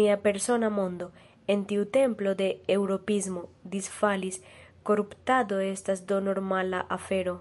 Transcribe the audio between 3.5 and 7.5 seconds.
disfalis: koruptado estas do normala afero.